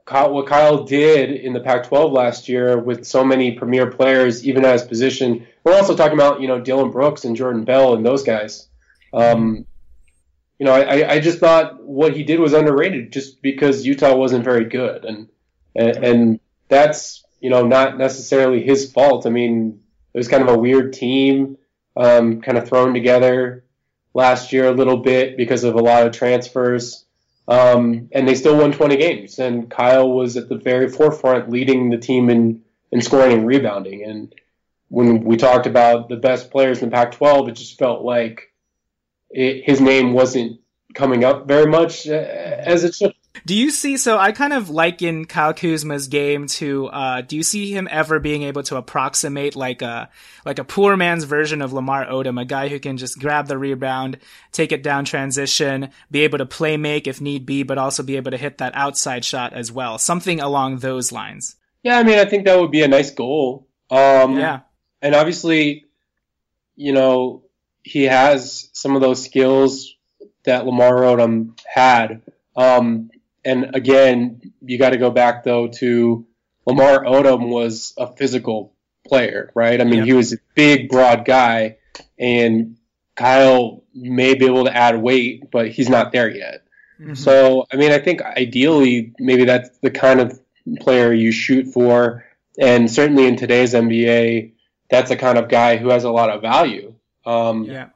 [0.09, 4.64] Kyle, what Kyle did in the Pac-12 last year with so many premier players, even
[4.64, 5.46] at his position.
[5.64, 8.68] We're also talking about you know Dillon Brooks and Jordan Bell and those guys.
[9.12, 9.66] Um,
[10.59, 14.44] you know, I, I just thought what he did was underrated just because Utah wasn't
[14.44, 15.28] very good, and
[15.76, 19.26] and, and that's you know not necessarily his fault.
[19.26, 19.83] I mean,
[20.14, 21.58] it was kind of a weird team
[21.99, 23.65] um, kind of thrown together
[24.15, 27.05] last year a little bit because of a lot of transfers.
[27.47, 29.39] Um, and they still won 20 games.
[29.39, 34.05] And Kyle was at the very forefront leading the team in, in scoring and rebounding.
[34.05, 34.35] And
[34.89, 38.53] when we talked about the best players in the Pac 12, it just felt like
[39.31, 40.61] it, his name wasn't
[40.95, 43.15] coming up very much uh, as it should.
[43.49, 43.97] Do you see?
[43.97, 46.89] So I kind of liken Kyle Kuzma's game to.
[46.89, 50.11] Uh, do you see him ever being able to approximate like a
[50.45, 53.57] like a poor man's version of Lamar Odom, a guy who can just grab the
[53.57, 54.19] rebound,
[54.53, 58.17] take it down transition, be able to play make if need be, but also be
[58.17, 61.57] able to hit that outside shot as well, something along those lines.
[61.83, 63.67] Yeah, I mean, I think that would be a nice goal.
[63.91, 64.61] Um, yeah,
[65.01, 65.87] and obviously,
[66.77, 67.45] you know,
[67.83, 69.95] he has some of those skills
[70.45, 72.21] that Lamar Odom had.
[72.55, 73.09] Um,
[73.44, 76.27] and again, you got to go back though to
[76.66, 78.74] Lamar Odom was a physical
[79.07, 79.81] player, right?
[79.81, 81.79] I mean, he was a big, broad guy,
[82.18, 82.77] and
[83.16, 86.64] Kyle may be able to add weight, but he's not there yet.
[87.01, 87.14] Mm-hmm.
[87.14, 90.38] So, I mean, I think ideally, maybe that's the kind of
[90.81, 92.24] player you shoot for,
[92.59, 94.53] and certainly in today's NBA,
[94.90, 96.94] that's the kind of guy who has a lot of value.
[97.24, 97.88] Um, yeah.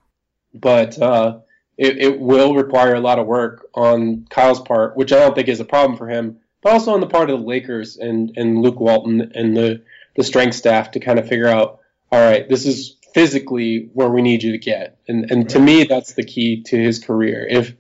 [0.55, 1.41] But uh,
[1.83, 5.49] it, it will require a lot of work on Kyle's part, which I don't think
[5.49, 8.63] is a problem for him, but also on the part of the Lakers and, and
[8.63, 9.83] Luke Walton and the,
[10.15, 11.81] the strength staff to kind of figure out,
[12.13, 14.99] all right, this is physically where we need you to get.
[15.09, 17.45] And, and to me, that's the key to his career.
[17.51, 17.75] If,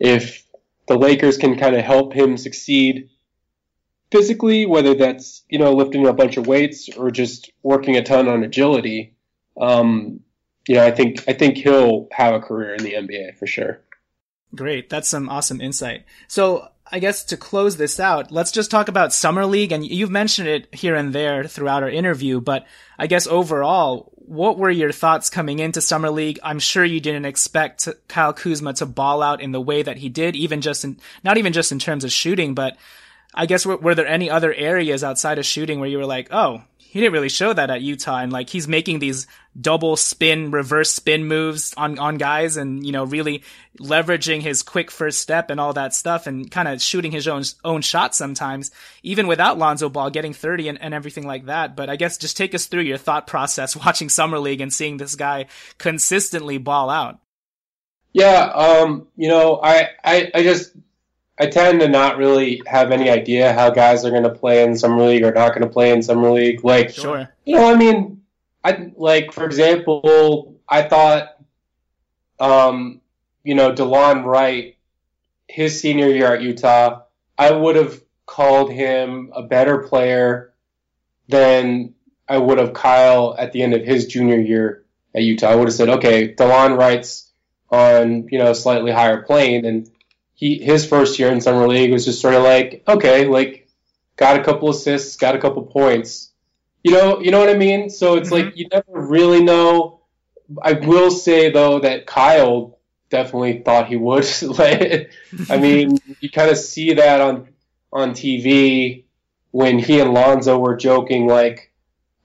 [0.00, 0.44] if
[0.88, 3.10] the Lakers can kind of help him succeed
[4.10, 8.26] physically, whether that's, you know, lifting a bunch of weights or just working a ton
[8.26, 9.14] on agility,
[9.60, 10.18] um,
[10.66, 13.80] you know, I think I think he'll have a career in the NBA for sure.
[14.54, 16.04] Great, that's some awesome insight.
[16.28, 19.72] So I guess to close this out, let's just talk about Summer League.
[19.72, 22.66] And you've mentioned it here and there throughout our interview, but
[22.98, 26.38] I guess overall, what were your thoughts coming into Summer League?
[26.42, 30.08] I'm sure you didn't expect Kyle Kuzma to ball out in the way that he
[30.08, 32.76] did, even just in, not even just in terms of shooting, but
[33.34, 36.28] I guess were, were there any other areas outside of shooting where you were like,
[36.32, 36.62] oh,
[36.96, 39.26] he didn't really show that at Utah, and like he's making these
[39.60, 43.42] double spin, reverse spin moves on on guys, and you know really
[43.78, 47.42] leveraging his quick first step and all that stuff, and kind of shooting his own
[47.64, 48.70] own shot sometimes,
[49.02, 51.76] even without Lonzo Ball getting thirty and, and everything like that.
[51.76, 54.96] But I guess just take us through your thought process watching summer league and seeing
[54.96, 57.18] this guy consistently ball out.
[58.14, 60.72] Yeah, um, you know, I, I I just
[61.38, 64.76] I tend to not really have any idea how guys are going to play in
[64.76, 66.64] summer league or not going to play in summer league.
[66.64, 68.22] Like, sure, you know, I mean,
[68.64, 71.36] I like for example, I thought,
[72.40, 73.00] um,
[73.44, 74.76] you know, Delon Wright,
[75.46, 77.02] his senior year at Utah,
[77.36, 80.52] I would have called him a better player
[81.28, 81.94] than
[82.28, 85.48] I would have Kyle at the end of his junior year at Utah.
[85.48, 87.30] I would have said, okay, Delon Wright's
[87.70, 89.90] on you know a slightly higher plane and
[90.36, 93.68] he his first year in summer league was just sort of like okay, like
[94.16, 96.30] got a couple assists, got a couple points.
[96.84, 97.90] You know, you know what I mean?
[97.90, 98.46] So it's mm-hmm.
[98.46, 100.02] like you never really know.
[100.62, 102.78] I will say though that Kyle
[103.10, 104.24] definitely thought he would.
[105.50, 107.48] I mean, you kind of see that on
[107.92, 109.04] on TV
[109.50, 111.72] when he and Lonzo were joking like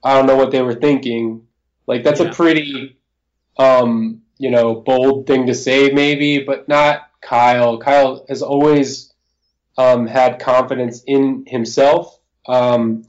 [0.04, 1.46] I don't know what they were thinking.
[1.86, 2.28] Like that's yeah.
[2.28, 2.98] a pretty
[3.56, 7.78] um, you know, bold thing to say maybe, but not Kyle.
[7.78, 9.12] Kyle has always
[9.78, 13.06] um, had confidence in himself, um,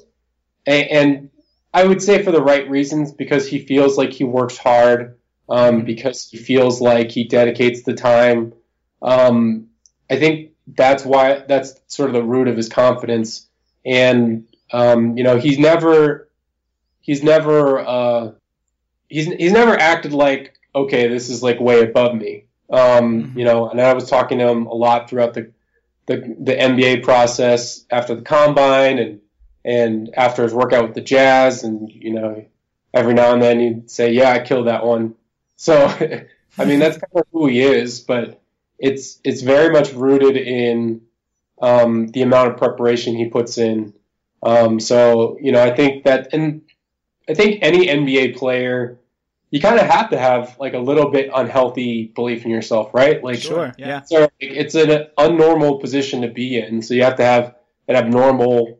[0.65, 1.29] and, and,
[1.75, 5.17] I would say for the right reasons because he feels like he works hard,
[5.49, 8.53] um, because he feels like he dedicates the time.
[9.01, 9.69] Um,
[10.07, 13.47] I think that's why that's sort of the root of his confidence,
[13.83, 16.29] and um, you know he's never
[17.01, 18.31] he's never uh,
[19.09, 23.39] he's he's never acted like okay this is like way above me um, mm-hmm.
[23.39, 25.51] You know, and I was talking to him a lot throughout the,
[26.07, 29.21] the the NBA process after the combine and
[29.63, 32.45] and after his workout with the Jazz, and you know,
[32.93, 35.15] every now and then he'd say, "Yeah, I killed that one."
[35.55, 38.41] So, I mean, that's kind of who he is, but
[38.77, 41.03] it's it's very much rooted in
[41.61, 43.93] um, the amount of preparation he puts in.
[44.41, 46.63] Um, so, you know, I think that, and
[47.29, 48.99] I think any NBA player
[49.53, 53.23] you kind of have to have like a little bit unhealthy belief in yourself, right?
[53.23, 54.01] Like, sure, yeah.
[54.01, 57.53] So it's an unnormal position to be in, so you have to have
[57.87, 58.79] an abnormal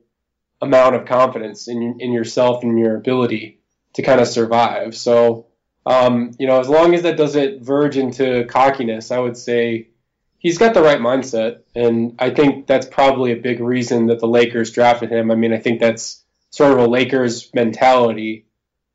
[0.64, 3.60] amount of confidence in in yourself and your ability
[3.94, 4.96] to kind of survive.
[4.96, 5.46] So,
[5.86, 9.90] um, you know, as long as that doesn't verge into cockiness, I would say
[10.40, 14.28] he's got the right mindset, and I think that's probably a big reason that the
[14.28, 15.30] Lakers drafted him.
[15.30, 18.43] I mean, I think that's sort of a Lakers mentality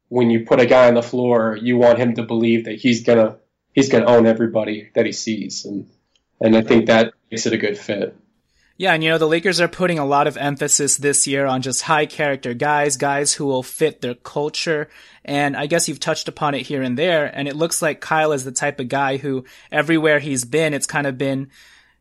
[0.08, 3.04] when you put a guy on the floor, you want him to believe that he's
[3.04, 3.36] gonna
[3.72, 5.88] he's gonna own everybody that he sees, and
[6.40, 8.16] and I think that makes it a good fit.
[8.78, 11.62] Yeah, and you know, the Lakers are putting a lot of emphasis this year on
[11.62, 14.88] just high character guys, guys who will fit their culture.
[15.24, 17.26] And I guess you've touched upon it here and there.
[17.26, 20.86] And it looks like Kyle is the type of guy who everywhere he's been, it's
[20.86, 21.50] kind of been,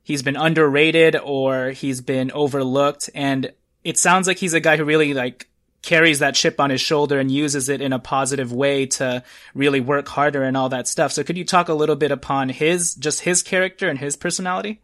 [0.04, 3.10] he's been underrated or he's been overlooked.
[3.15, 3.52] And
[3.84, 5.50] it sounds like he's a guy who really like
[5.81, 9.79] carries that chip on his shoulder and uses it in a positive way to really
[9.79, 11.11] work harder and all that stuff.
[11.11, 14.81] So could you talk a little bit upon his just his character and his personality?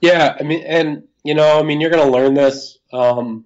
[0.00, 3.44] Yeah, I mean, and you know, I mean, you're going to learn this because um,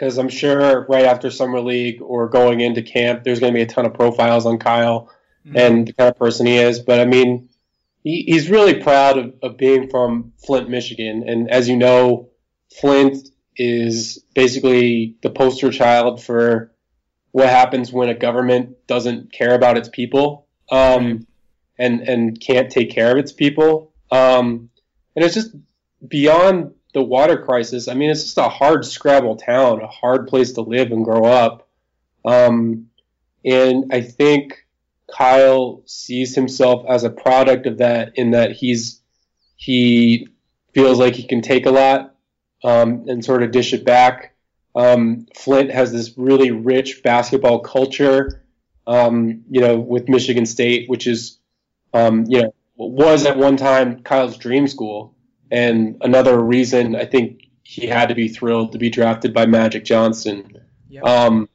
[0.00, 3.66] I'm sure right after summer league or going into camp, there's going to be a
[3.66, 5.10] ton of profiles on Kyle
[5.44, 5.56] mm-hmm.
[5.56, 6.78] and the kind of person he is.
[6.78, 7.48] But I mean,
[8.04, 12.28] he, he's really proud of, of being from Flint, Michigan, and as you know,
[12.72, 16.72] Flint is basically the poster child for
[17.32, 21.26] what happens when a government doesn't care about its people um,
[21.78, 23.92] and and can't take care of its people.
[24.10, 24.70] Um,
[25.16, 25.54] and it's just
[26.06, 27.88] beyond the water crisis.
[27.88, 31.24] I mean, it's just a hard scrabble town, a hard place to live and grow
[31.24, 31.68] up.
[32.24, 32.90] Um,
[33.44, 34.64] and I think
[35.12, 39.00] Kyle sees himself as a product of that in that he's
[39.56, 40.28] he
[40.72, 42.13] feels like he can take a lot
[42.64, 44.34] um, and sort of dish it back.
[44.74, 48.44] Um, Flint has this really rich basketball culture,
[48.86, 51.38] um, you know, with Michigan State, which is,
[51.92, 55.14] um, you know, was at one time Kyle's dream school,
[55.50, 59.84] and another reason I think he had to be thrilled to be drafted by Magic
[59.84, 60.58] Johnson.
[60.88, 61.04] Yep.
[61.04, 61.48] Um,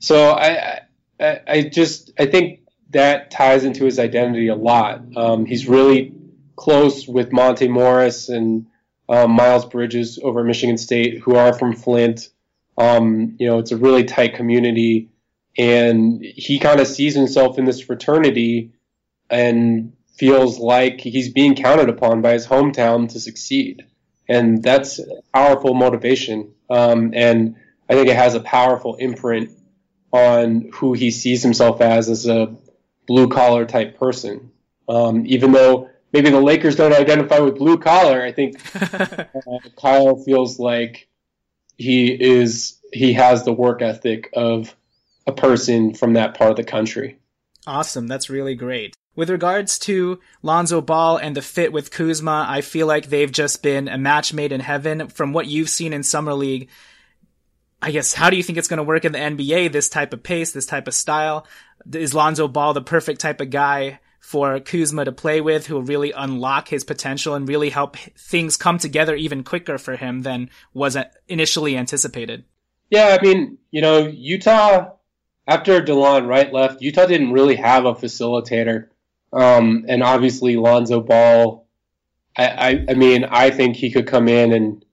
[0.00, 0.80] so I,
[1.20, 2.60] I, I just I think
[2.90, 5.02] that ties into his identity a lot.
[5.16, 6.12] Um, he's really
[6.56, 8.66] close with Monte Morris and
[9.08, 12.28] um, Miles Bridges over Michigan State, who are from Flint.
[12.78, 15.10] Um, you know, it's a really tight community,
[15.58, 18.72] and he kind of sees himself in this fraternity
[19.28, 23.84] and feels like he's being counted upon by his hometown to succeed,
[24.28, 25.00] and that's
[25.34, 26.52] powerful motivation.
[26.70, 27.56] Um, and
[27.88, 29.50] I think it has a powerful imprint
[30.12, 32.54] on who he sees himself as as a
[33.06, 34.50] blue collar type person.
[34.88, 38.56] Um, even though maybe the Lakers don't identify with blue collar, I think
[38.94, 41.08] uh, Kyle feels like
[41.76, 44.74] he is he has the work ethic of
[45.26, 47.18] a person from that part of the country.
[47.66, 48.96] Awesome, that's really great.
[49.14, 53.62] With regards to Lonzo Ball and the fit with Kuzma, I feel like they've just
[53.62, 55.08] been a match made in heaven.
[55.08, 56.70] From what you've seen in summer league,
[57.80, 59.70] I guess how do you think it's going to work in the NBA?
[59.70, 61.46] This type of pace, this type of style.
[61.92, 65.82] Is Lonzo Ball the perfect type of guy for Kuzma to play with, who will
[65.82, 70.48] really unlock his potential and really help things come together even quicker for him than
[70.72, 70.96] was
[71.28, 72.44] initially anticipated?
[72.88, 74.92] Yeah, I mean, you know, Utah
[75.46, 78.88] after Delon Wright left, Utah didn't really have a facilitator,
[79.32, 81.66] um, and obviously Lonzo Ball.
[82.36, 84.84] I, I, I mean, I think he could come in and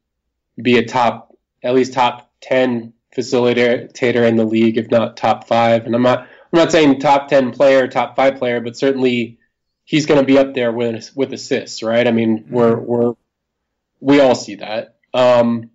[0.61, 5.85] be a top, at least top 10 facilitator in the league, if not top five.
[5.85, 9.39] And I'm not I'm not saying top 10 player, top five player, but certainly
[9.85, 12.07] he's going to be up there with with assists, right?
[12.07, 12.53] I mean, mm-hmm.
[12.53, 13.13] we're we're
[13.99, 14.97] we all see that.
[15.13, 15.71] Um,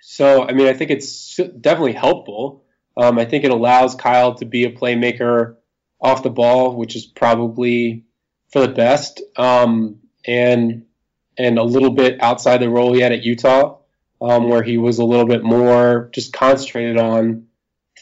[0.00, 2.64] so I mean, I think it's definitely helpful.
[2.96, 5.56] Um, I think it allows Kyle to be a playmaker
[6.00, 8.04] off the ball, which is probably
[8.52, 10.86] for the best, um, and
[11.36, 13.78] and a little bit outside the role he had at Utah
[14.20, 17.46] um, where he was a little bit more just concentrated on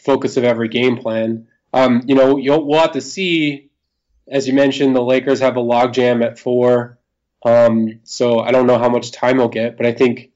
[0.04, 1.48] focus of every game plan.
[1.74, 3.70] Um, you know, we'll have to see.
[4.26, 6.98] As you mentioned, the Lakers have a logjam at four,
[7.44, 9.76] um, so I don't know how much time he'll get.
[9.76, 10.30] But I think,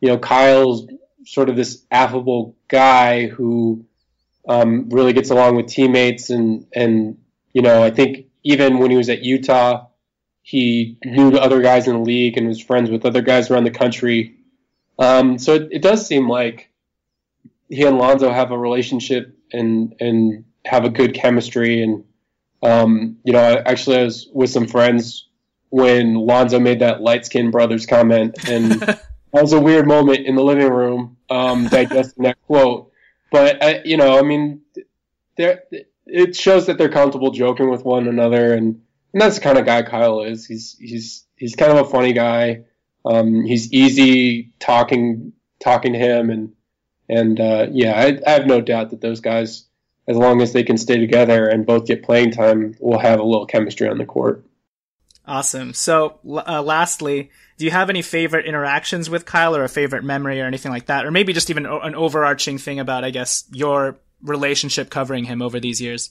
[0.00, 0.86] you know, Kyle's
[1.24, 3.84] sort of this affable guy who
[4.48, 7.18] um, really gets along with teammates, and and
[7.52, 9.86] you know, I think even when he was at Utah,
[10.42, 13.70] he knew other guys in the league and was friends with other guys around the
[13.70, 14.36] country
[14.98, 16.70] um, so it, it, does seem like
[17.68, 21.82] he and Lonzo have a relationship and and have a good chemistry.
[21.82, 22.04] And
[22.62, 25.28] um, you know, actually, I was with some friends
[25.70, 29.02] when Lonzo made that light skinned brothers comment, and that
[29.32, 32.92] was a weird moment in the living room um, digesting that quote.
[33.30, 34.60] But I, you know, I mean,
[36.06, 38.82] it shows that they're comfortable joking with one another, and,
[39.12, 40.46] and that's the kind of guy Kyle is.
[40.46, 42.64] He's he's he's kind of a funny guy.
[43.04, 46.52] Um, he's easy talking talking to him, and
[47.08, 49.64] and uh, yeah, I, I, have no doubt that those guys,
[50.08, 53.24] as long as they can stay together and both get playing time, we'll have a
[53.24, 54.44] little chemistry on the court.
[55.26, 55.72] Awesome.
[55.72, 60.40] So, uh, lastly, do you have any favorite interactions with Kyle, or a favorite memory,
[60.40, 64.00] or anything like that, or maybe just even an overarching thing about, I guess, your
[64.20, 66.10] relationship covering him over these years?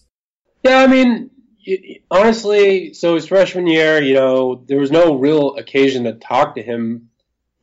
[0.64, 1.30] Yeah, I mean,
[2.10, 6.62] honestly, so his freshman year, you know, there was no real occasion to talk to
[6.62, 7.10] him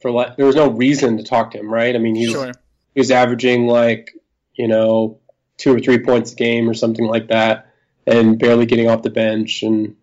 [0.01, 1.95] for like there was no reason to talk to him, right?
[1.95, 2.53] I mean, he was sure.
[2.95, 4.13] he was averaging like
[4.55, 5.21] you know
[5.59, 7.73] two or three points a game or something like that,
[8.07, 9.97] and barely getting off the bench, and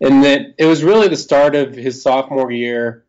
[0.00, 3.04] and then it was really the start of his sophomore year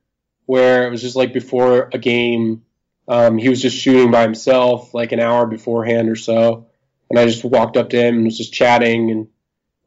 [0.45, 2.63] where it was just like before a game,
[3.07, 6.67] um, he was just shooting by himself like an hour beforehand or so,
[7.09, 9.27] and I just walked up to him and was just chatting and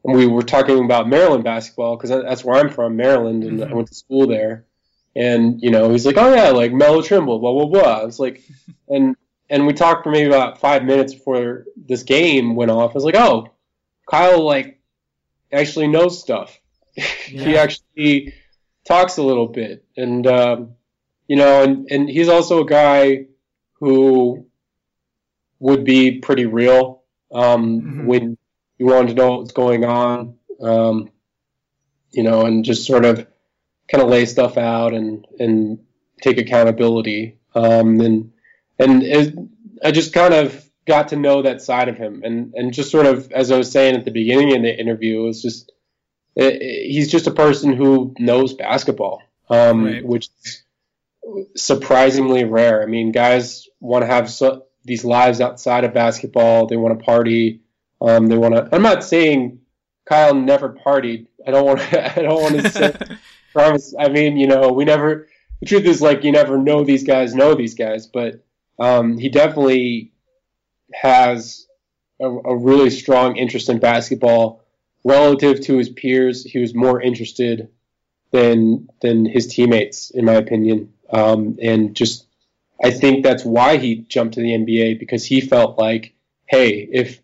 [0.06, 3.72] we were talking about Maryland basketball because that's where I'm from, Maryland, and mm-hmm.
[3.72, 4.64] I went to school there.
[5.14, 8.42] And you know, he's like, "Oh yeah, like Melo Trimble, blah blah blah." It's like,
[8.88, 9.16] and
[9.48, 12.90] and we talked for maybe about five minutes before this game went off.
[12.90, 13.48] I was like, "Oh,
[14.08, 14.80] Kyle like
[15.52, 16.58] actually knows stuff.
[17.28, 17.44] Yeah.
[17.44, 18.34] he actually
[18.86, 20.76] talks a little bit, and um,
[21.26, 23.26] you know, and and he's also a guy
[23.80, 24.46] who
[25.58, 27.02] would be pretty real
[27.34, 28.06] um, mm-hmm.
[28.06, 28.38] when
[28.78, 31.10] you wanted to know what's going on, um,
[32.12, 33.26] you know, and just sort of
[33.88, 35.80] kind of lay stuff out and and
[36.22, 37.38] take accountability.
[37.54, 38.32] Um, and
[38.78, 39.34] and it,
[39.82, 43.06] I just kind of got to know that side of him, and and just sort
[43.06, 45.72] of as I was saying at the beginning of the interview, it was just
[46.34, 50.04] it, it, he's just a person who knows basketball, um, right.
[50.04, 50.62] which is
[51.56, 52.82] surprisingly rare.
[52.82, 56.66] I mean, guys want to have so, these lives outside of basketball.
[56.66, 57.60] They want to party.
[58.00, 58.68] Um, they want to.
[58.72, 59.60] I'm not saying
[60.06, 61.26] Kyle never partied.
[61.46, 61.80] I don't want.
[61.94, 62.96] I don't want to say.
[63.52, 63.94] promise.
[63.98, 65.28] I mean, you know, we never.
[65.60, 68.44] The truth is, like, you never know these guys know these guys, but
[68.78, 70.12] um, he definitely
[70.92, 71.66] has
[72.20, 74.64] a, a really strong interest in basketball
[75.04, 76.44] relative to his peers.
[76.44, 77.68] He was more interested
[78.32, 80.92] than than his teammates, in my opinion.
[81.10, 82.26] Um, and just,
[82.82, 86.14] I think that's why he jumped to the NBA because he felt like,
[86.46, 87.20] hey, if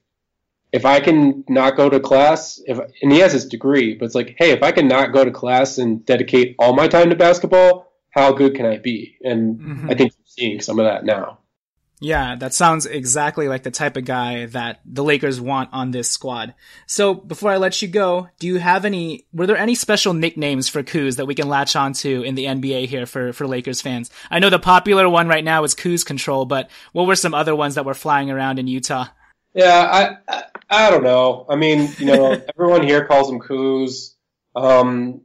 [0.72, 4.14] if I can not go to class, if and he has his degree, but it's
[4.14, 7.16] like, hey, if I can not go to class and dedicate all my time to
[7.16, 9.18] basketball, how good can I be?
[9.22, 9.90] And mm-hmm.
[9.90, 11.38] I think we're seeing some of that now.
[12.02, 16.10] Yeah, that sounds exactly like the type of guy that the Lakers want on this
[16.10, 16.52] squad.
[16.84, 20.68] So before I let you go, do you have any, were there any special nicknames
[20.68, 24.10] for Kuz that we can latch onto in the NBA here for, for Lakers fans?
[24.32, 27.54] I know the popular one right now is Kuz Control, but what were some other
[27.54, 29.06] ones that were flying around in Utah?
[29.54, 31.46] Yeah, I, I, I don't know.
[31.48, 34.14] I mean, you know, everyone here calls him Kuz.
[34.56, 35.20] Um,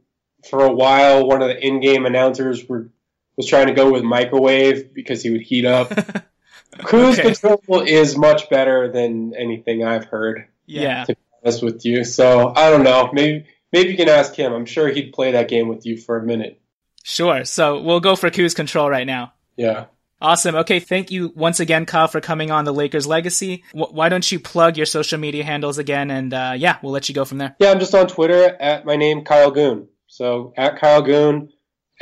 [0.48, 2.88] for a while, one of the in-game announcers were,
[3.36, 5.92] was trying to go with microwave because he would heat up.
[6.82, 7.34] Cruise okay.
[7.34, 10.46] control is much better than anything I've heard.
[10.66, 11.04] Yeah.
[11.04, 13.10] To be honest with you, so I don't know.
[13.12, 14.52] Maybe maybe you can ask him.
[14.52, 16.60] I'm sure he'd play that game with you for a minute.
[17.02, 17.44] Sure.
[17.44, 19.32] So we'll go for Kuz control right now.
[19.56, 19.86] Yeah.
[20.20, 20.56] Awesome.
[20.56, 20.80] Okay.
[20.80, 23.62] Thank you once again, Kyle, for coming on the Lakers Legacy.
[23.72, 26.10] W- why don't you plug your social media handles again?
[26.10, 27.54] And uh, yeah, we'll let you go from there.
[27.60, 29.88] Yeah, I'm just on Twitter at my name, Kyle Goon.
[30.08, 31.50] So at Kyle Goon,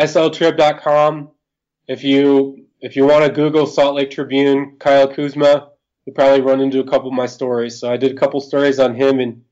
[0.01, 1.31] sltrib.com.
[1.89, 5.71] If you if you want to Google Salt Lake Tribune, Kyle Kuzma,
[6.05, 7.81] you'll probably run into a couple of my stories.
[7.81, 9.43] So I did a couple stories on him and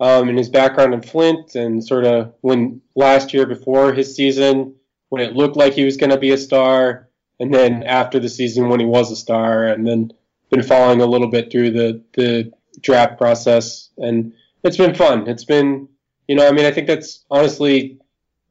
[0.00, 4.74] um, and his background in Flint and sort of when last year before his season
[5.08, 7.08] when it looked like he was going to be a star,
[7.40, 10.12] and then after the season when he was a star, and then
[10.50, 15.26] been following a little bit through the the draft process, and it's been fun.
[15.26, 15.88] It's been
[16.28, 17.98] you know I mean I think that's honestly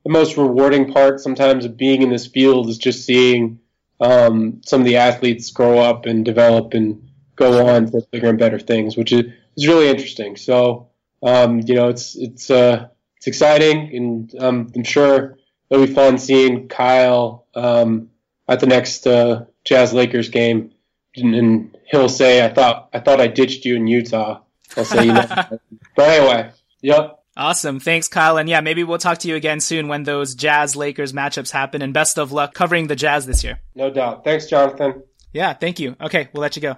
[0.04, 3.60] the most rewarding part sometimes of being in this field is just seeing
[4.04, 8.38] um, some of the athletes grow up and develop and go on for bigger and
[8.38, 10.36] better things, which is, is really interesting.
[10.36, 10.90] So,
[11.24, 15.38] um, you know, it's it's uh, it's exciting, and um, I'm sure
[15.70, 18.10] it'll be fun seeing Kyle um,
[18.50, 20.74] at the next uh, Jazz Lakers game,
[21.16, 24.42] and, and, he'll say, "I thought I thought I ditched you in Utah."
[24.76, 25.26] I'll say, you know,
[25.96, 26.52] but anyway,
[26.82, 27.23] yep.
[27.36, 27.80] Awesome.
[27.80, 28.38] Thanks, Kyle.
[28.38, 31.82] And yeah, maybe we'll talk to you again soon when those Jazz Lakers matchups happen.
[31.82, 33.60] And best of luck covering the Jazz this year.
[33.76, 34.24] No doubt.
[34.24, 35.04] Thanks, Jonathan.
[35.32, 35.96] Yeah, thank you.
[36.00, 36.78] Okay, we'll let you go.